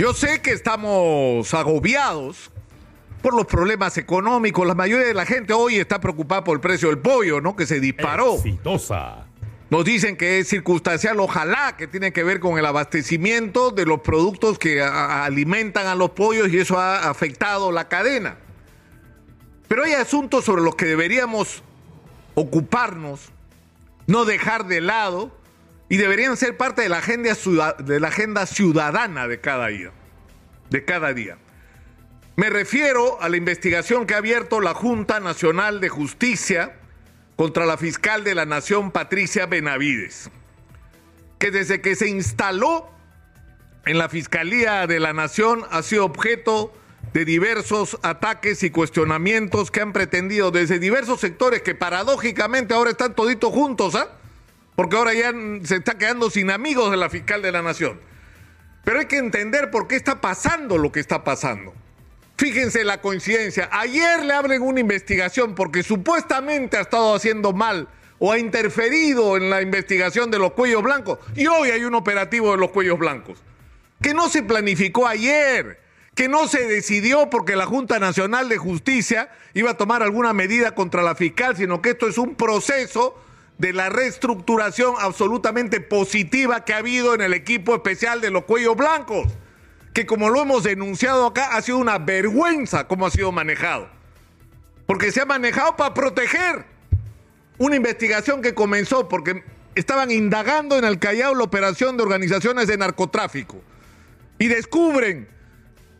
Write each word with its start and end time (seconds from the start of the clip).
Yo 0.00 0.14
sé 0.14 0.40
que 0.40 0.52
estamos 0.52 1.52
agobiados 1.52 2.50
por 3.20 3.34
los 3.34 3.44
problemas 3.44 3.98
económicos. 3.98 4.66
La 4.66 4.74
mayoría 4.74 5.06
de 5.06 5.12
la 5.12 5.26
gente 5.26 5.52
hoy 5.52 5.76
está 5.76 6.00
preocupada 6.00 6.42
por 6.42 6.54
el 6.56 6.60
precio 6.62 6.88
del 6.88 7.00
pollo, 7.00 7.42
¿no? 7.42 7.54
Que 7.54 7.66
se 7.66 7.80
disparó. 7.80 8.36
Exitosa. 8.36 9.26
Nos 9.68 9.84
dicen 9.84 10.16
que 10.16 10.38
es 10.38 10.48
circunstancial, 10.48 11.20
ojalá 11.20 11.76
que 11.76 11.86
tiene 11.86 12.14
que 12.14 12.24
ver 12.24 12.40
con 12.40 12.58
el 12.58 12.64
abastecimiento 12.64 13.72
de 13.72 13.84
los 13.84 14.00
productos 14.00 14.58
que 14.58 14.80
a- 14.80 15.26
alimentan 15.26 15.86
a 15.86 15.94
los 15.94 16.12
pollos 16.12 16.48
y 16.48 16.56
eso 16.60 16.78
ha 16.78 17.10
afectado 17.10 17.70
la 17.70 17.86
cadena. 17.88 18.38
Pero 19.68 19.84
hay 19.84 19.92
asuntos 19.92 20.46
sobre 20.46 20.62
los 20.62 20.76
que 20.76 20.86
deberíamos 20.86 21.62
ocuparnos, 22.34 23.20
no 24.06 24.24
dejar 24.24 24.66
de 24.66 24.80
lado 24.80 25.30
y 25.90 25.96
deberían 25.96 26.36
ser 26.36 26.56
parte 26.56 26.82
de 26.82 26.88
la 26.88 26.98
agenda, 26.98 27.34
de 27.80 28.00
la 28.00 28.08
agenda 28.08 28.46
ciudadana 28.46 29.26
de 29.26 29.40
cada 29.40 29.66
día. 29.66 29.90
De 30.70 30.84
cada 30.84 31.12
día. 31.12 31.36
Me 32.36 32.48
refiero 32.48 33.20
a 33.20 33.28
la 33.28 33.36
investigación 33.36 34.06
que 34.06 34.14
ha 34.14 34.18
abierto 34.18 34.60
la 34.60 34.72
Junta 34.72 35.18
Nacional 35.18 35.80
de 35.80 35.88
Justicia 35.88 36.76
contra 37.34 37.66
la 37.66 37.76
fiscal 37.76 38.22
de 38.22 38.36
la 38.36 38.46
Nación, 38.46 38.92
Patricia 38.92 39.46
Benavides, 39.46 40.30
que 41.40 41.50
desde 41.50 41.80
que 41.80 41.96
se 41.96 42.08
instaló 42.08 42.88
en 43.84 43.98
la 43.98 44.08
Fiscalía 44.08 44.86
de 44.86 45.00
la 45.00 45.12
Nación 45.12 45.64
ha 45.72 45.82
sido 45.82 46.04
objeto 46.04 46.72
de 47.12 47.24
diversos 47.24 47.98
ataques 48.02 48.62
y 48.62 48.70
cuestionamientos 48.70 49.72
que 49.72 49.80
han 49.80 49.92
pretendido 49.92 50.52
desde 50.52 50.78
diversos 50.78 51.18
sectores 51.18 51.62
que 51.62 51.74
paradójicamente 51.74 52.74
ahora 52.74 52.90
están 52.90 53.16
toditos 53.16 53.50
juntos, 53.50 53.96
¿ah? 53.96 54.19
Porque 54.80 54.96
ahora 54.96 55.12
ya 55.12 55.30
se 55.62 55.76
está 55.76 55.98
quedando 55.98 56.30
sin 56.30 56.50
amigos 56.50 56.90
de 56.90 56.96
la 56.96 57.10
fiscal 57.10 57.42
de 57.42 57.52
la 57.52 57.60
Nación. 57.60 58.00
Pero 58.82 59.00
hay 59.00 59.04
que 59.04 59.18
entender 59.18 59.70
por 59.70 59.86
qué 59.86 59.94
está 59.94 60.22
pasando 60.22 60.78
lo 60.78 60.90
que 60.90 61.00
está 61.00 61.22
pasando. 61.22 61.74
Fíjense 62.38 62.82
la 62.82 63.02
coincidencia. 63.02 63.68
Ayer 63.72 64.24
le 64.24 64.32
abren 64.32 64.62
una 64.62 64.80
investigación 64.80 65.54
porque 65.54 65.82
supuestamente 65.82 66.78
ha 66.78 66.80
estado 66.80 67.14
haciendo 67.14 67.52
mal 67.52 67.88
o 68.18 68.32
ha 68.32 68.38
interferido 68.38 69.36
en 69.36 69.50
la 69.50 69.60
investigación 69.60 70.30
de 70.30 70.38
los 70.38 70.54
cuellos 70.54 70.82
blancos. 70.82 71.18
Y 71.36 71.46
hoy 71.46 71.72
hay 71.72 71.84
un 71.84 71.94
operativo 71.94 72.52
de 72.52 72.56
los 72.56 72.70
cuellos 72.70 72.98
blancos. 72.98 73.36
Que 74.00 74.14
no 74.14 74.30
se 74.30 74.42
planificó 74.42 75.06
ayer, 75.06 75.78
que 76.14 76.26
no 76.26 76.48
se 76.48 76.66
decidió 76.66 77.28
porque 77.28 77.54
la 77.54 77.66
Junta 77.66 77.98
Nacional 77.98 78.48
de 78.48 78.56
Justicia 78.56 79.30
iba 79.52 79.72
a 79.72 79.76
tomar 79.76 80.02
alguna 80.02 80.32
medida 80.32 80.74
contra 80.74 81.02
la 81.02 81.14
fiscal, 81.14 81.54
sino 81.54 81.82
que 81.82 81.90
esto 81.90 82.08
es 82.08 82.16
un 82.16 82.34
proceso 82.34 83.22
de 83.60 83.74
la 83.74 83.90
reestructuración 83.90 84.94
absolutamente 84.98 85.80
positiva 85.80 86.64
que 86.64 86.72
ha 86.72 86.78
habido 86.78 87.14
en 87.14 87.20
el 87.20 87.34
equipo 87.34 87.74
especial 87.74 88.22
de 88.22 88.30
los 88.30 88.44
cuellos 88.44 88.74
blancos 88.74 89.28
que 89.92 90.06
como 90.06 90.30
lo 90.30 90.42
hemos 90.42 90.62
denunciado 90.62 91.26
acá, 91.26 91.56
ha 91.56 91.62
sido 91.62 91.78
una 91.78 91.98
vergüenza 91.98 92.86
cómo 92.86 93.06
ha 93.06 93.10
sido 93.10 93.32
manejado. 93.32 93.88
Porque 94.86 95.12
se 95.12 95.20
ha 95.20 95.26
manejado 95.26 95.76
para 95.76 95.94
proteger 95.94 96.64
una 97.58 97.76
investigación 97.76 98.40
que 98.40 98.54
comenzó 98.54 99.08
porque 99.08 99.42
estaban 99.74 100.10
indagando 100.10 100.78
en 100.78 100.84
el 100.84 100.98
Callao 100.98 101.34
la 101.34 101.44
operación 101.44 101.96
de 101.96 102.02
organizaciones 102.02 102.66
de 102.68 102.76
narcotráfico. 102.76 103.60
Y 104.38 104.46
descubren 104.46 105.28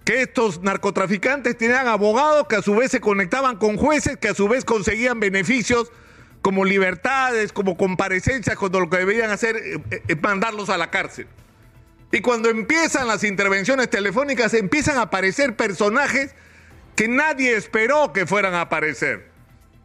que 0.05 0.23
estos 0.23 0.63
narcotraficantes 0.63 1.59
tenían 1.59 1.87
abogados 1.87 2.47
que 2.49 2.57
a 2.57 2.63
su 2.63 2.75
vez 2.75 2.91
se 2.91 3.01
conectaban 3.01 3.57
con 3.57 3.77
jueces 3.77 4.17
que 4.17 4.29
a 4.29 4.35
su 4.35 4.49
vez 4.49 4.65
conseguían 4.65 5.21
beneficios 5.21 5.93
como 6.43 6.65
libertades, 6.65 7.53
como 7.53 7.77
comparecencias, 7.77 8.57
cuando 8.57 8.81
lo 8.81 8.89
que 8.89 8.99
deberían 8.99 9.31
hacer 9.31 9.57
eh, 9.57 10.03
es 10.09 10.23
mandarlos 10.23 10.71
a 10.71 10.79
la 10.79 10.91
cárcel. 10.91 11.27
Y 12.13 12.21
cuando 12.21 12.49
empiezan 12.49 13.07
las 13.07 13.23
intervenciones 13.23 13.89
telefónicas, 13.89 14.55
empiezan 14.55 14.99
a 14.99 15.03
aparecer 15.03 15.55
personajes 15.55 16.35
que 16.97 17.09
nadie 17.09 17.57
esperó 17.57 18.13
que 18.13 18.27
fueran 18.27 18.55
a 18.55 18.63
aparecer. 18.63 19.31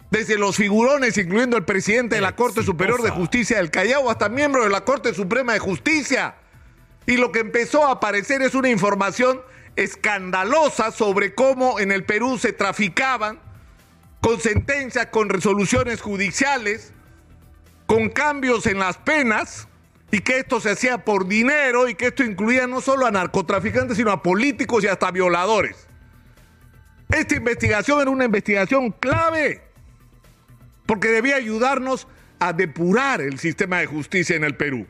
Desde 0.09 0.37
los 0.37 0.55
figurones, 0.55 1.17
incluyendo 1.17 1.57
el 1.57 1.65
presidente 1.65 2.15
de 2.15 2.21
la 2.21 2.35
Corte 2.35 2.63
Superior 2.63 3.01
de 3.01 3.09
Justicia 3.09 3.57
del 3.57 3.69
Callao, 3.69 4.09
hasta 4.09 4.29
miembros 4.29 4.65
de 4.65 4.71
la 4.71 4.85
Corte 4.85 5.13
Suprema 5.13 5.53
de 5.53 5.59
Justicia. 5.59 6.35
Y 7.05 7.17
lo 7.17 7.31
que 7.31 7.39
empezó 7.39 7.85
a 7.85 7.91
aparecer 7.91 8.41
es 8.41 8.55
una 8.55 8.69
información 8.69 9.41
escandalosa 9.75 10.91
sobre 10.91 11.35
cómo 11.35 11.79
en 11.79 11.91
el 11.91 12.05
Perú 12.05 12.37
se 12.37 12.53
traficaban 12.53 13.39
con 14.25 14.41
sentencias, 14.41 15.05
con 15.11 15.29
resoluciones 15.29 16.01
judiciales, 16.01 16.91
con 17.85 18.09
cambios 18.09 18.65
en 18.65 18.79
las 18.79 18.97
penas 18.97 19.67
y 20.09 20.21
que 20.21 20.39
esto 20.39 20.59
se 20.59 20.71
hacía 20.71 21.05
por 21.05 21.27
dinero 21.27 21.87
y 21.87 21.93
que 21.93 22.07
esto 22.07 22.23
incluía 22.23 22.65
no 22.65 22.81
solo 22.81 23.05
a 23.05 23.11
narcotraficantes, 23.11 23.97
sino 23.97 24.11
a 24.11 24.23
políticos 24.23 24.83
y 24.83 24.87
hasta 24.87 25.11
violadores. 25.11 25.87
Esta 27.11 27.35
investigación 27.35 28.01
era 28.01 28.09
una 28.09 28.25
investigación 28.25 28.89
clave 28.93 29.61
porque 30.87 31.09
debía 31.09 31.35
ayudarnos 31.35 32.07
a 32.39 32.51
depurar 32.51 33.21
el 33.21 33.37
sistema 33.37 33.77
de 33.77 33.85
justicia 33.85 34.35
en 34.35 34.43
el 34.43 34.55
Perú, 34.55 34.87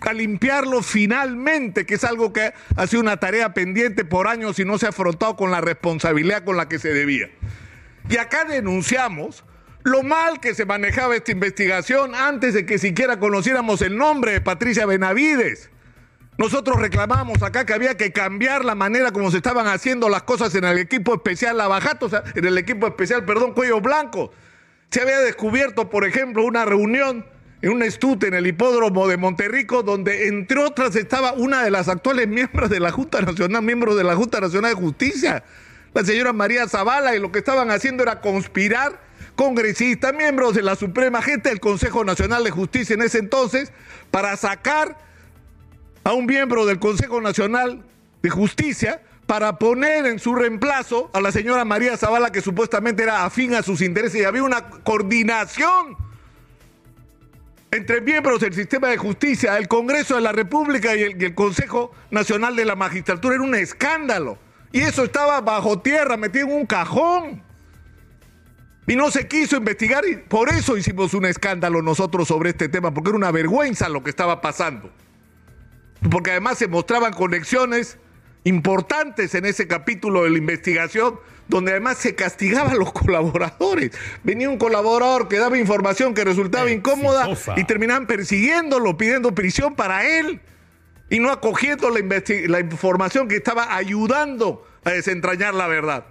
a 0.00 0.12
limpiarlo 0.12 0.82
finalmente, 0.82 1.86
que 1.86 1.94
es 1.94 2.04
algo 2.04 2.34
que 2.34 2.52
ha 2.76 2.86
sido 2.86 3.00
una 3.00 3.16
tarea 3.16 3.54
pendiente 3.54 4.04
por 4.04 4.28
años 4.28 4.58
y 4.58 4.66
no 4.66 4.76
se 4.76 4.84
ha 4.84 4.90
afrontado 4.90 5.36
con 5.36 5.50
la 5.50 5.62
responsabilidad 5.62 6.44
con 6.44 6.58
la 6.58 6.68
que 6.68 6.78
se 6.78 6.92
debía. 6.92 7.30
Y 8.08 8.16
acá 8.16 8.44
denunciamos 8.44 9.44
lo 9.84 10.02
mal 10.02 10.40
que 10.40 10.54
se 10.54 10.64
manejaba 10.64 11.16
esta 11.16 11.32
investigación 11.32 12.14
antes 12.14 12.54
de 12.54 12.66
que 12.66 12.78
siquiera 12.78 13.18
conociéramos 13.18 13.82
el 13.82 13.96
nombre 13.96 14.32
de 14.32 14.40
Patricia 14.40 14.86
Benavides. 14.86 15.70
Nosotros 16.38 16.78
reclamamos 16.78 17.42
acá 17.42 17.66
que 17.66 17.74
había 17.74 17.96
que 17.96 18.12
cambiar 18.12 18.64
la 18.64 18.74
manera 18.74 19.10
como 19.10 19.30
se 19.30 19.38
estaban 19.38 19.66
haciendo 19.66 20.08
las 20.08 20.22
cosas 20.22 20.54
en 20.54 20.64
el 20.64 20.78
equipo 20.78 21.14
especial 21.14 21.56
Lavajato, 21.56 22.06
o 22.06 22.08
sea, 22.08 22.22
en 22.34 22.44
el 22.44 22.56
equipo 22.56 22.86
especial, 22.86 23.24
perdón, 23.24 23.54
Cuello 23.54 23.80
Blanco. 23.80 24.32
Se 24.90 25.02
había 25.02 25.18
descubierto, 25.18 25.90
por 25.90 26.04
ejemplo, 26.06 26.44
una 26.44 26.64
reunión 26.64 27.26
en 27.60 27.72
un 27.72 27.82
estute 27.82 28.28
en 28.28 28.34
el 28.34 28.46
hipódromo 28.46 29.08
de 29.08 29.16
Monterrico, 29.16 29.82
donde 29.82 30.28
entre 30.28 30.60
otras 30.60 30.94
estaba 30.94 31.32
una 31.32 31.64
de 31.64 31.72
las 31.72 31.88
actuales 31.88 32.28
miembros 32.28 32.70
de 32.70 32.80
la 32.80 32.92
Junta 32.92 33.20
Nacional, 33.20 33.62
miembros 33.62 33.96
de 33.96 34.04
la 34.04 34.14
Junta 34.14 34.40
Nacional 34.40 34.74
de 34.76 34.80
Justicia, 34.80 35.42
la 35.94 36.04
señora 36.04 36.32
María 36.32 36.68
Zavala, 36.68 37.16
y 37.16 37.20
lo 37.20 37.32
que 37.32 37.38
estaban 37.38 37.70
haciendo 37.70 38.02
era 38.02 38.20
conspirar 38.20 39.00
congresistas, 39.34 40.14
miembros 40.14 40.54
de 40.54 40.62
la 40.62 40.76
Suprema, 40.76 41.22
gente 41.22 41.48
del 41.48 41.60
Consejo 41.60 42.04
Nacional 42.04 42.44
de 42.44 42.50
Justicia 42.50 42.94
en 42.94 43.02
ese 43.02 43.18
entonces, 43.18 43.72
para 44.10 44.36
sacar 44.36 44.98
a 46.04 46.12
un 46.12 46.26
miembro 46.26 46.66
del 46.66 46.78
Consejo 46.78 47.20
Nacional 47.20 47.84
de 48.22 48.30
Justicia 48.30 49.02
para 49.26 49.58
poner 49.58 50.06
en 50.06 50.18
su 50.18 50.34
reemplazo 50.34 51.10
a 51.12 51.20
la 51.20 51.30
señora 51.30 51.64
María 51.64 51.96
Zavala, 51.96 52.32
que 52.32 52.40
supuestamente 52.40 53.02
era 53.02 53.24
afín 53.24 53.54
a 53.54 53.62
sus 53.62 53.82
intereses, 53.82 54.22
y 54.22 54.24
había 54.24 54.42
una 54.42 54.70
coordinación 54.70 55.96
entre 57.70 58.00
miembros 58.00 58.40
del 58.40 58.54
sistema 58.54 58.88
de 58.88 58.96
justicia, 58.96 59.58
el 59.58 59.68
Congreso 59.68 60.14
de 60.14 60.22
la 60.22 60.32
República 60.32 60.96
y 60.96 61.02
el, 61.02 61.22
y 61.22 61.26
el 61.26 61.34
Consejo 61.34 61.92
Nacional 62.10 62.56
de 62.56 62.64
la 62.64 62.74
Magistratura. 62.74 63.34
Era 63.34 63.44
un 63.44 63.54
escándalo. 63.54 64.38
Y 64.72 64.80
eso 64.80 65.04
estaba 65.04 65.40
bajo 65.40 65.80
tierra, 65.80 66.16
metido 66.16 66.46
en 66.48 66.52
un 66.54 66.66
cajón. 66.66 67.42
Y 68.86 68.96
no 68.96 69.10
se 69.10 69.28
quiso 69.28 69.56
investigar 69.56 70.04
y 70.08 70.16
por 70.16 70.48
eso 70.48 70.76
hicimos 70.76 71.12
un 71.12 71.26
escándalo 71.26 71.82
nosotros 71.82 72.28
sobre 72.28 72.50
este 72.50 72.68
tema, 72.68 72.92
porque 72.92 73.10
era 73.10 73.18
una 73.18 73.30
vergüenza 73.30 73.88
lo 73.88 74.02
que 74.02 74.10
estaba 74.10 74.40
pasando. 74.40 74.90
Porque 76.10 76.30
además 76.30 76.58
se 76.58 76.68
mostraban 76.68 77.12
conexiones 77.12 77.98
importantes 78.44 79.34
en 79.34 79.44
ese 79.44 79.66
capítulo 79.66 80.24
de 80.24 80.30
la 80.30 80.38
investigación, 80.38 81.20
donde 81.48 81.72
además 81.72 81.98
se 81.98 82.14
castigaban 82.14 82.72
a 82.72 82.76
los 82.76 82.92
colaboradores. 82.94 83.90
Venía 84.24 84.48
un 84.48 84.58
colaborador 84.58 85.28
que 85.28 85.38
daba 85.38 85.58
información 85.58 86.14
que 86.14 86.24
resultaba 86.24 86.70
incómoda 86.70 87.28
y 87.56 87.64
terminaban 87.64 88.06
persiguiéndolo, 88.06 88.96
pidiendo 88.96 89.34
prisión 89.34 89.74
para 89.74 90.06
él 90.06 90.40
y 91.10 91.18
no 91.20 91.30
acogiendo 91.30 91.90
la, 91.90 92.60
información 92.60 93.28
que 93.28 93.36
estaba 93.36 93.74
ayudando 93.74 94.66
a 94.84 94.90
desentrañar 94.90 95.54
la 95.54 95.66
verdad. 95.66 96.04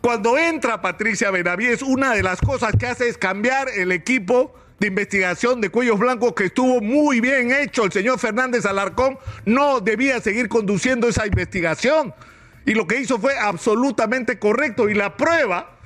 Cuando 0.00 0.36
entra 0.36 0.82
Patricia 0.82 1.30
Benavides, 1.30 1.82
una 1.82 2.12
de 2.12 2.22
las 2.22 2.40
cosas 2.40 2.72
que 2.76 2.86
hace 2.86 3.08
es 3.08 3.16
cambiar 3.16 3.68
el 3.68 3.92
equipo 3.92 4.52
de 4.80 4.88
investigación 4.88 5.60
de 5.60 5.70
Cuellos 5.70 6.00
Blancos 6.00 6.34
que 6.34 6.46
estuvo 6.46 6.80
muy 6.80 7.20
bien 7.20 7.52
hecho. 7.52 7.84
El 7.84 7.92
señor 7.92 8.18
Fernández 8.18 8.66
Alarcón 8.66 9.16
no 9.44 9.78
debía 9.78 10.20
seguir 10.20 10.48
conduciendo 10.48 11.06
esa 11.06 11.24
investigación. 11.24 12.12
Y 12.66 12.74
lo 12.74 12.88
que 12.88 12.98
hizo 12.98 13.20
fue 13.20 13.38
absolutamente 13.38 14.40
correcto. 14.40 14.88
Y 14.88 14.94
la 14.94 15.16
prueba 15.16 15.78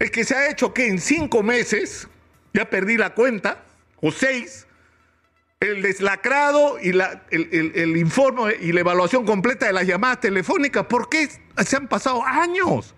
es 0.00 0.10
que 0.10 0.24
se 0.24 0.34
ha 0.34 0.50
hecho 0.50 0.74
que 0.74 0.88
en 0.88 1.00
cinco 1.00 1.44
meses, 1.44 2.08
ya 2.52 2.68
perdí 2.68 2.96
la 2.96 3.14
cuenta, 3.14 3.62
o 4.00 4.10
seis, 4.10 4.66
el 5.60 5.82
deslacrado 5.82 6.78
y 6.80 6.90
el- 6.90 7.72
el 7.74 7.96
informe 7.96 8.54
y 8.60 8.72
la 8.72 8.80
evaluación 8.80 9.24
completa 9.24 9.66
de 9.66 9.72
las 9.72 9.86
llamadas 9.86 10.20
telefónicas. 10.20 10.84
¿Por 10.86 11.08
qué 11.08 11.28
se 11.64 11.76
han 11.76 11.88
pasado 11.88 12.22
años? 12.24 12.94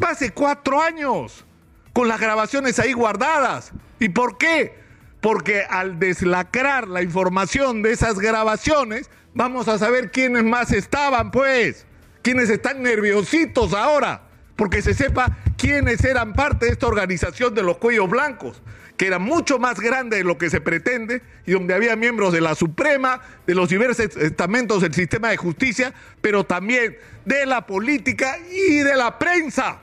Hace 0.00 0.30
cuatro 0.32 0.80
años, 0.82 1.44
con 1.92 2.08
las 2.08 2.20
grabaciones 2.20 2.78
ahí 2.78 2.92
guardadas. 2.92 3.72
¿Y 3.98 4.08
por 4.08 4.38
qué? 4.38 4.74
Porque 5.20 5.62
al 5.68 5.98
deslacrar 5.98 6.88
la 6.88 7.02
información 7.02 7.82
de 7.82 7.92
esas 7.92 8.18
grabaciones, 8.18 9.10
Vamos 9.32 9.68
a 9.68 9.78
saber 9.78 10.10
quiénes 10.10 10.42
más 10.42 10.72
estaban, 10.72 11.30
pues. 11.30 11.86
Quiénes 12.20 12.50
están 12.50 12.82
nerviositos 12.82 13.72
ahora. 13.74 14.22
Porque 14.56 14.82
se 14.82 14.92
sepa 14.92 15.38
quiénes 15.60 16.02
eran 16.04 16.32
parte 16.32 16.66
de 16.66 16.72
esta 16.72 16.86
organización 16.86 17.54
de 17.54 17.62
los 17.62 17.76
cuellos 17.76 18.08
blancos, 18.08 18.62
que 18.96 19.06
era 19.06 19.18
mucho 19.18 19.58
más 19.58 19.78
grande 19.78 20.16
de 20.16 20.24
lo 20.24 20.38
que 20.38 20.48
se 20.48 20.62
pretende 20.62 21.22
y 21.46 21.52
donde 21.52 21.74
había 21.74 21.96
miembros 21.96 22.32
de 22.32 22.40
la 22.40 22.54
Suprema, 22.54 23.20
de 23.46 23.54
los 23.54 23.68
diversos 23.68 24.16
estamentos 24.16 24.80
del 24.80 24.94
sistema 24.94 25.28
de 25.28 25.36
justicia, 25.36 25.92
pero 26.22 26.44
también 26.44 26.96
de 27.26 27.44
la 27.44 27.66
política 27.66 28.38
y 28.50 28.78
de 28.78 28.96
la 28.96 29.18
prensa 29.18 29.80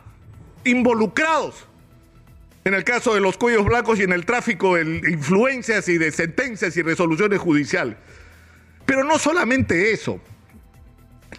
involucrados 0.63 1.67
en 2.65 2.73
el 2.73 2.83
caso 2.83 3.13
de 3.13 3.21
los 3.21 3.37
cuellos 3.37 3.63
blancos 3.63 3.97
y 3.99 4.03
en 4.03 4.11
el 4.11 4.25
tráfico 4.25 4.75
de 4.75 4.81
influencias 5.09 5.87
y 5.87 5.97
de 5.97 6.11
sentencias 6.11 6.75
y 6.75 6.81
resoluciones 6.81 7.39
judiciales. 7.39 7.95
Pero 8.85 9.05
no 9.05 9.17
solamente 9.19 9.93
eso. 9.93 10.19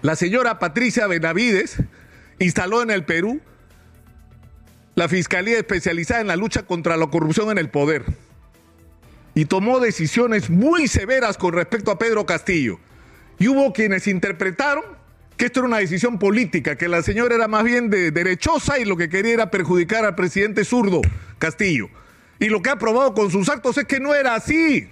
La 0.01 0.17
señora 0.17 0.59
Patricia 0.59 1.07
Benavides 1.07 1.83
instaló 2.39 2.83
en 2.83 2.91
el 2.91 3.05
Perú 3.05 3.43
la 4.99 5.09
Fiscalía 5.09 5.59
especializada 5.59 6.23
en 6.23 6.27
la 6.27 6.35
lucha 6.35 6.65
contra 6.65 6.97
la 6.97 7.07
corrupción 7.07 7.53
en 7.53 7.59
el 7.59 7.71
poder 7.71 8.05
y 9.33 9.45
tomó 9.45 9.79
decisiones 9.79 10.51
muy 10.51 10.89
severas 10.89 11.39
con 11.39 11.53
respecto 11.53 11.93
a 11.93 12.01
Pedro 12.01 12.27
Castillo. 12.27 12.81
Y 13.39 13.47
hubo 13.47 13.73
quienes 13.73 14.09
interpretaron 14.09 14.83
que 15.37 15.45
esto 15.45 15.61
era 15.61 15.69
una 15.69 15.79
decisión 15.79 16.19
política, 16.19 16.75
que 16.75 16.89
la 16.89 17.05
señora 17.05 17.37
era 17.37 17.47
más 17.47 17.63
bien 17.63 17.91
de 17.91 18.11
derechosa 18.11 18.81
y 18.81 18.85
lo 18.85 18.97
que 18.97 19.09
quería 19.09 19.35
era 19.35 19.53
perjudicar 19.53 20.05
al 20.05 20.17
presidente 20.17 20.65
zurdo 20.65 21.01
Castillo. 21.39 21.89
Y 22.41 22.49
lo 22.49 22.61
que 22.61 22.71
ha 22.71 22.77
probado 22.77 23.15
con 23.15 23.31
sus 23.31 23.49
actos 23.49 23.79
es 23.79 23.85
que 23.85 24.01
no 24.01 24.17
era 24.17 24.35
así, 24.35 24.91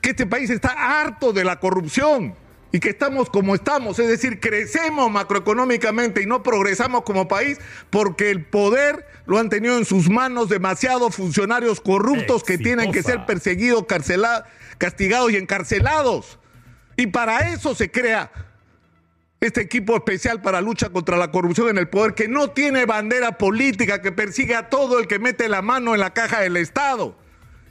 que 0.00 0.10
este 0.10 0.26
país 0.26 0.48
está 0.48 1.00
harto 1.00 1.32
de 1.32 1.42
la 1.42 1.58
corrupción 1.58 2.36
y 2.76 2.80
que 2.80 2.90
estamos 2.90 3.30
como 3.30 3.54
estamos, 3.54 3.98
es 3.98 4.06
decir, 4.06 4.38
crecemos 4.38 5.10
macroeconómicamente 5.10 6.22
y 6.22 6.26
no 6.26 6.42
progresamos 6.42 7.04
como 7.04 7.26
país 7.26 7.58
porque 7.88 8.30
el 8.30 8.44
poder 8.44 9.06
lo 9.24 9.38
han 9.38 9.48
tenido 9.48 9.78
en 9.78 9.86
sus 9.86 10.10
manos 10.10 10.50
demasiados 10.50 11.16
funcionarios 11.16 11.80
corruptos 11.80 12.44
que 12.44 12.58
tienen 12.58 12.92
que 12.92 13.02
ser 13.02 13.24
perseguidos, 13.24 13.86
castigados 14.76 15.32
y 15.32 15.36
encarcelados. 15.36 16.38
Y 16.98 17.06
para 17.06 17.50
eso 17.50 17.74
se 17.74 17.90
crea 17.90 18.30
este 19.40 19.62
equipo 19.62 19.96
especial 19.96 20.42
para 20.42 20.60
lucha 20.60 20.90
contra 20.90 21.16
la 21.16 21.30
corrupción 21.30 21.70
en 21.70 21.78
el 21.78 21.88
poder 21.88 22.12
que 22.12 22.28
no 22.28 22.50
tiene 22.50 22.84
bandera 22.84 23.38
política, 23.38 24.02
que 24.02 24.12
persigue 24.12 24.54
a 24.54 24.68
todo 24.68 24.98
el 24.98 25.06
que 25.06 25.18
mete 25.18 25.48
la 25.48 25.62
mano 25.62 25.94
en 25.94 26.00
la 26.00 26.12
caja 26.12 26.40
del 26.40 26.58
Estado 26.58 27.16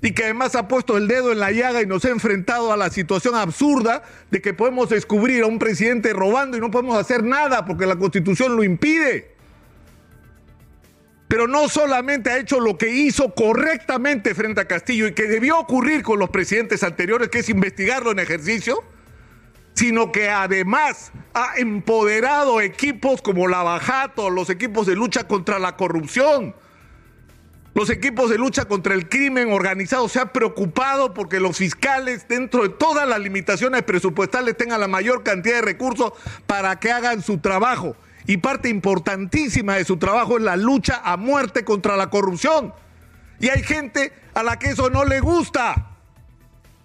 y 0.02 0.12
que 0.12 0.26
además 0.26 0.56
ha 0.56 0.68
puesto 0.68 0.98
el 0.98 1.08
dedo 1.08 1.32
en 1.32 1.40
la 1.40 1.52
llaga 1.52 1.82
y 1.82 1.86
nos 1.86 2.06
ha 2.06 2.10
enfrentado 2.10 2.72
a 2.72 2.78
la 2.78 2.90
situación 2.90 3.36
absurda 3.36 4.04
de 4.30 4.42
que 4.42 4.54
podemos 4.54 4.90
descubrir 4.90 5.44
a 5.44 5.48
un 5.48 5.60
presidente 5.60 6.14
robando 6.14 6.58
y 6.58 6.60
no 6.60 6.72
podemos 6.72 6.98
hacer 6.98 7.24
nada 7.24 7.66
porque 7.66 7.86
la 7.86 7.96
constitución 7.96 8.56
lo 8.56 8.64
impide. 8.64 9.36
Pero 11.28 11.48
no 11.48 11.68
solamente 11.70 12.30
ha 12.30 12.38
hecho 12.38 12.60
lo 12.60 12.78
que 12.78 12.90
hizo 12.90 13.34
correctamente 13.34 14.36
frente 14.36 14.62
a 14.62 14.68
Castillo 14.68 15.08
y 15.08 15.14
que 15.14 15.24
debió 15.24 15.58
ocurrir 15.58 16.04
con 16.04 16.20
los 16.20 16.30
presidentes 16.30 16.84
anteriores, 16.84 17.30
que 17.30 17.40
es 17.40 17.50
investigarlo 17.50 18.12
en 18.12 18.20
ejercicio, 18.20 18.84
sino 19.74 20.12
que 20.12 20.30
además 20.30 21.12
ha 21.34 21.58
empoderado 21.58 22.62
equipos 22.62 23.22
como 23.22 23.48
la 23.48 23.64
Bajato, 23.64 24.30
los 24.30 24.50
equipos 24.50 24.86
de 24.86 24.96
lucha 24.96 25.28
contra 25.28 25.58
la 25.58 25.76
corrupción, 25.76 26.56
los 27.76 27.90
equipos 27.90 28.30
de 28.30 28.38
lucha 28.38 28.66
contra 28.66 28.96
el 28.96 29.10
crimen 29.10 29.52
organizado. 29.52 30.08
Se 30.10 30.20
ha 30.20 30.32
preocupado 30.32 31.14
porque 31.14 31.42
los 31.42 31.58
fiscales, 31.58 32.26
dentro 32.28 32.64
de 32.64 32.70
todas 32.70 33.08
las 33.08 33.20
limitaciones 33.20 33.84
presupuestales, 33.84 34.58
tengan 34.58 34.80
la 34.80 34.88
mayor 34.88 35.24
cantidad 35.24 35.56
de 35.56 35.62
recursos 35.62 36.14
para 36.48 36.80
que 36.80 36.92
hagan 36.92 37.22
su 37.22 37.38
trabajo. 37.40 37.96
Y 38.26 38.38
parte 38.38 38.70
importantísima 38.70 39.76
de 39.76 39.84
su 39.84 39.98
trabajo 39.98 40.38
es 40.38 40.44
la 40.44 40.56
lucha 40.56 41.02
a 41.04 41.18
muerte 41.18 41.66
contra 41.66 41.98
la 41.98 42.10
corrupción. 42.10 42.74
Y 43.40 43.50
hay 43.50 43.62
gente 43.62 44.14
a 44.34 44.42
la 44.42 44.58
que 44.58 44.70
eso 44.70 44.90
no 44.90 45.04
le 45.04 45.20
gusta 45.20 45.92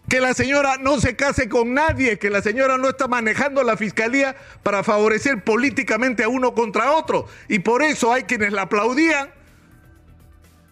que 0.09 0.21
la 0.21 0.35
señora 0.35 0.77
no 0.77 0.99
se 0.99 1.15
case 1.15 1.49
con 1.49 1.73
nadie, 1.73 2.19
que 2.19 2.31
la 2.31 2.43
señora 2.43 2.79
no 2.79 2.89
está 2.89 3.07
manejando 3.07 3.63
la 3.63 3.77
fiscalía 3.77 4.35
para 4.65 4.83
favorecer 4.83 5.45
políticamente 5.45 6.25
a 6.25 6.29
uno 6.29 6.53
contra 6.53 6.91
otro. 6.91 7.27
Y 7.47 7.61
por 7.61 7.85
eso 7.85 8.13
hay 8.13 8.25
quienes 8.25 8.53
la 8.53 8.63
aplaudían 8.63 9.31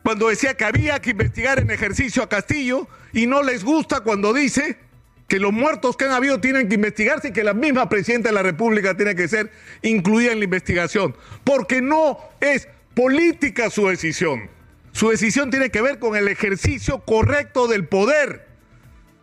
cuando 0.09 0.29
decía 0.29 0.55
que 0.55 0.65
había 0.65 0.99
que 1.03 1.11
investigar 1.11 1.59
en 1.59 1.71
ejercicio 1.71 2.23
a 2.23 2.31
Castillo 2.31 2.89
y 3.13 3.27
no 3.27 3.43
les 3.43 3.63
gusta 3.63 4.01
cuando 4.01 4.33
dice 4.33 4.79
que 5.27 5.39
los 5.39 5.53
muertos 5.53 5.99
que 5.99 6.07
han 6.07 6.13
habido 6.13 6.41
tienen 6.41 6.67
que 6.67 6.77
investigarse 6.77 7.29
y 7.29 7.33
que 7.33 7.45
la 7.45 7.53
misma 7.53 7.91
presidenta 7.91 8.31
de 8.31 8.35
la 8.35 8.43
República 8.43 8.97
tiene 8.97 9.15
que 9.15 9.29
ser 9.29 9.53
incluida 9.83 10.33
en 10.33 10.39
la 10.39 10.45
investigación. 10.47 11.15
Porque 11.45 11.83
no 11.83 12.21
es 12.41 12.69
política 12.95 13.69
su 13.69 13.87
decisión. 13.87 14.49
Su 14.93 15.11
decisión 15.11 15.51
tiene 15.51 15.69
que 15.69 15.83
ver 15.83 15.99
con 15.99 16.17
el 16.17 16.29
ejercicio 16.29 17.01
correcto 17.01 17.69
del 17.69 17.87
poder 17.87 18.49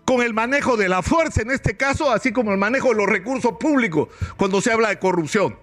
con 0.05 0.21
el 0.21 0.35
manejo 0.35 0.77
de 0.77 0.87
la 0.87 1.01
fuerza 1.01 1.41
en 1.41 1.49
este 1.49 1.75
caso, 1.75 2.11
así 2.11 2.31
como 2.31 2.51
el 2.51 2.59
manejo 2.59 2.89
de 2.89 2.95
los 2.97 3.07
recursos 3.07 3.53
públicos 3.59 4.09
cuando 4.37 4.61
se 4.61 4.71
habla 4.71 4.89
de 4.89 4.99
corrupción. 4.99 5.57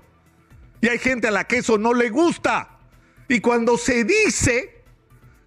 Y 0.81 0.89
hay 0.89 0.99
gente 0.99 1.29
a 1.29 1.31
la 1.31 1.45
que 1.45 1.59
eso 1.59 1.79
no 1.79 1.95
le 1.95 2.11
gusta. 2.11 2.71
Y 3.29 3.39
cuando 3.39 3.79
se 3.79 4.03
dice 4.03 4.72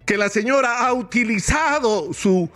que 0.06 0.16
la 0.16 0.28
señora 0.28 0.86
ha 0.86 0.92
utilizado 0.92 2.12
su 2.14 2.48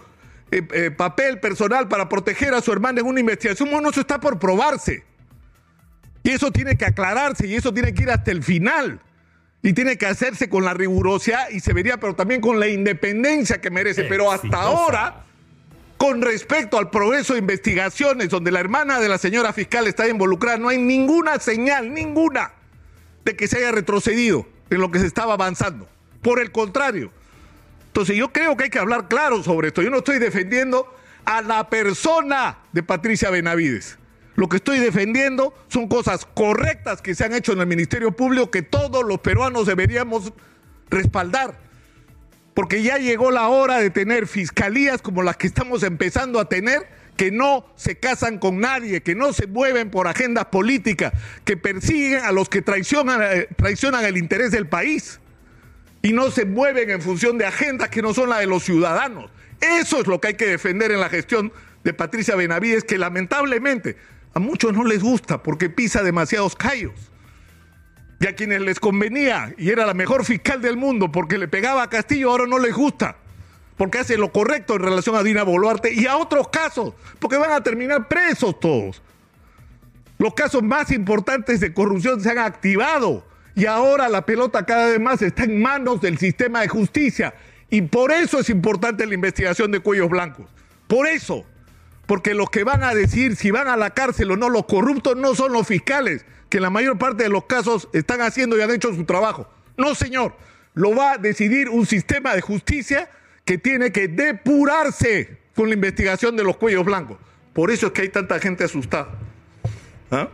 eh, 0.53 0.67
eh, 0.73 0.91
papel 0.91 1.41
personal 1.41 1.89
para 1.89 2.09
proteger 2.09 2.55
a 2.55 2.63
su 2.63 2.73
hermana 2.73 3.01
en 3.01 3.07
una 3.07 3.21
investigación, 3.21 3.71
bueno, 3.71 3.91
eso 3.91 4.01
está 4.01 4.21
por 4.21 4.39
probarse. 4.39 5.05
Y 6.23 6.31
eso 6.31 6.51
tiene 6.51 6.77
que 6.77 6.85
aclararse 6.85 7.47
y 7.47 7.55
eso 7.57 7.75
tiene 7.75 7.93
que 7.93 8.05
ir 8.05 8.11
hasta 8.11 8.31
el 8.31 8.43
final. 8.43 9.01
Y 9.63 9.73
tiene 9.73 9.99
que 9.99 10.07
hacerse 10.07 10.49
con 10.49 10.65
la 10.65 10.73
rigurosidad 10.73 11.51
y 11.51 11.61
se 11.61 11.73
vería, 11.73 11.99
pero 11.99 12.15
también 12.15 12.41
con 12.41 12.61
la 12.61 12.69
independencia 12.69 13.61
que 13.61 13.71
merece. 13.71 14.05
Pero 14.05 14.31
hasta 14.31 14.57
ahora 14.57 15.25
con 15.97 16.23
respecto 16.23 16.79
al 16.79 16.89
progreso 16.89 17.35
de 17.35 17.41
investigaciones 17.41 18.31
donde 18.31 18.51
la 18.51 18.61
hermana 18.61 19.01
de 19.01 19.09
la 19.09 19.19
señora 19.19 19.53
fiscal 19.53 19.87
está 19.87 20.09
involucrada, 20.09 20.57
no 20.57 20.71
hay 20.71 20.79
ninguna 20.79 21.39
señal, 21.39 21.93
ninguna, 21.93 22.53
de 23.25 23.37
que 23.37 23.47
se 23.47 23.59
haya 23.59 23.71
retrocedido 23.71 24.47
en 24.71 24.81
lo 24.81 24.91
que 24.91 24.99
se 24.99 25.07
estaba 25.07 25.35
avanzando. 25.35 25.89
Por 26.23 26.41
el 26.41 26.53
contrario. 26.53 27.13
Entonces 28.01 28.17
yo 28.17 28.33
creo 28.33 28.57
que 28.57 28.65
hay 28.65 28.71
que 28.71 28.79
hablar 28.79 29.09
claro 29.09 29.43
sobre 29.43 29.69
esto. 29.69 29.83
Yo 29.83 29.91
no 29.91 29.99
estoy 29.99 30.19
defendiendo 30.19 30.91
a 31.27 31.43
la 31.43 31.69
persona 31.69 32.57
de 32.73 32.83
Patricia 32.83 33.29
Benavides. 33.29 33.99
Lo 34.37 34.49
que 34.49 34.57
estoy 34.57 34.79
defendiendo 34.79 35.53
son 35.69 35.87
cosas 35.87 36.25
correctas 36.25 37.03
que 37.03 37.15
se 37.15 37.27
han 37.27 37.35
hecho 37.35 37.53
en 37.53 37.61
el 37.61 37.67
Ministerio 37.67 38.13
Público 38.13 38.51
que 38.51 38.63
todos 38.63 39.05
los 39.05 39.21
peruanos 39.21 39.67
deberíamos 39.67 40.33
respaldar 40.89 41.59
porque 42.55 42.83
ya 42.83 42.97
llegó 42.97 43.31
la 43.31 43.49
hora 43.49 43.77
de 43.77 43.91
tener 43.91 44.27
fiscalías 44.27 45.03
como 45.03 45.23
las 45.23 45.37
que 45.37 45.47
estamos 45.47 45.83
empezando 45.83 46.41
a 46.41 46.49
tener, 46.49 46.89
que 47.19 47.31
no 47.31 47.67
se 47.77 47.99
casan 47.99 48.39
con 48.39 48.61
nadie, 48.61 49.03
que 49.03 49.15
no 49.15 49.35
se 49.35 49.47
mueven 49.47 49.91
por 49.91 50.09
agendas 50.09 50.47
políticas, 50.47 51.13
que 51.45 51.59
persiguen 51.59 52.25
a 52.25 52.33
los 52.33 52.49
que 52.49 52.63
traicionan, 52.63 53.21
eh, 53.23 53.49
traicionan 53.57 54.07
el 54.07 54.17
interés 54.17 54.53
del 54.53 54.67
país 54.67 55.21
y 56.03 56.13
no 56.13 56.31
se 56.31 56.45
mueven 56.45 56.91
en 56.91 57.03
función 57.03 57.39
de 57.39 57.47
agendas 57.47 57.89
que 57.89 58.03
no 58.03 58.15
son 58.15 58.31
las 58.31 58.41
de 58.41 58.47
los 58.47 58.63
ciudadanos. 58.63 59.31
Eso 59.61 60.01
es 60.01 60.07
lo 60.07 60.21
que 60.21 60.29
hay 60.29 60.35
que 60.35 60.47
defender 60.47 60.91
en 60.91 61.01
la 61.01 61.09
gestión 61.09 61.53
de 61.85 61.93
Patricia 61.93 62.35
Benavides, 62.37 62.85
que 62.85 62.99
lamentablemente 62.99 63.97
a 64.35 64.39
muchos 64.39 64.73
no 64.73 64.85
les 64.85 65.03
gusta 65.03 65.43
porque 65.43 65.69
pisa 65.69 66.03
demasiados 66.03 66.55
callos 66.57 67.11
y 68.21 68.27
a 68.27 68.35
quienes 68.35 68.61
les 68.61 68.79
convenía 68.79 69.55
y 69.57 69.71
era 69.71 69.87
la 69.87 69.95
mejor 69.95 70.25
fiscal 70.25 70.61
del 70.61 70.77
mundo 70.77 71.11
porque 71.11 71.39
le 71.39 71.49
pegaba 71.49 71.83
a 71.83 71.91
Castillo, 71.91 72.31
ahora 72.31 72.47
no 72.47 72.59
les 72.59 72.75
gusta, 72.75 73.17
porque 73.77 73.99
hace 73.99 74.19
lo 74.19 74.31
correcto 74.31 74.77
en 74.77 74.83
relación 74.83 75.17
a 75.17 75.23
Dina 75.23 75.43
Boluarte 75.43 75.93
y 75.93 76.07
a 76.07 76.17
otros 76.17 76.49
casos, 76.49 76.95
porque 77.19 77.39
van 77.39 77.53
a 77.53 77.63
terminar 77.63 78.09
presos 78.09 78.61
todos. 78.61 79.03
Los 80.19 80.35
casos 80.35 80.63
más 80.63 80.91
importantes 80.91 81.61
de 81.61 81.73
corrupción 81.73 82.21
se 82.21 82.31
han 82.31 82.39
activado 82.39 83.27
y 83.55 83.67
ahora 83.67 84.09
la 84.09 84.25
pelota 84.25 84.65
cada 84.65 84.87
vez 84.87 85.01
más 85.01 85.23
está 85.23 85.45
en 85.45 85.61
manos 85.61 86.01
del 86.01 86.19
sistema 86.19 86.61
de 86.61 86.69
justicia 86.69 87.35
y 87.69 87.83
por 87.83 88.13
eso 88.13 88.41
es 88.41 88.51
importante 88.51 89.07
la 89.07 89.15
investigación 89.15 89.71
de 89.71 89.81
cuellos 89.81 90.09
blancos. 90.09 90.47
Por 90.89 91.07
eso, 91.07 91.45
porque 92.07 92.35
los 92.35 92.51
que 92.51 92.65
van 92.65 92.83
a 92.83 92.95
decir 92.95 93.37
si 93.37 93.51
van 93.51 93.69
a 93.69 93.77
la 93.77 93.91
cárcel 93.91 94.33
o 94.33 94.37
no 94.37 94.49
los 94.49 94.67
corruptos 94.67 95.17
no 95.17 95.35
son 95.35 95.53
los 95.53 95.67
fiscales, 95.67 96.25
que 96.49 96.59
en 96.59 96.65
la 96.65 96.71
mayor 96.71 96.99
parte 96.99 97.23
de 97.23 97.29
los 97.29 97.45
casos 97.45 97.89
están 97.93 98.21
haciendo 98.21 98.59
y 98.59 98.63
han 98.63 98.71
hecho 98.73 98.93
su 98.95 99.05
trabajo. 99.05 99.49
No, 99.77 99.95
señor, 99.95 100.35
lo 100.75 100.95
va 100.95 101.13
a 101.13 101.19
decidir 101.19 101.69
un 101.69 101.87
sistema 101.87 102.35
de 102.35 102.41
justicia 102.41 103.09
que 103.45 103.59
tiene 103.59 103.93
que 103.93 104.09
depurarse 104.09 105.39
con 105.55 105.69
la 105.69 105.75
investigación 105.75 106.37
de 106.37 106.45
los 106.45 106.57
cuellos 106.57 106.85
blancos. 106.85 107.19
Por 107.53 107.71
eso 107.71 107.87
es 107.87 107.93
que 107.93 108.03
hay 108.03 108.09
tanta 108.09 108.39
gente 108.41 108.65
asustada. 108.65 109.11
¿Ah? 110.11 110.29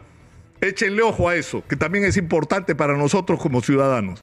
Échenle 0.66 1.02
ojo 1.02 1.28
a 1.28 1.36
eso, 1.36 1.62
que 1.68 1.76
también 1.76 2.04
es 2.04 2.16
importante 2.16 2.74
para 2.74 2.96
nosotros 2.96 3.40
como 3.40 3.60
ciudadanos. 3.60 4.14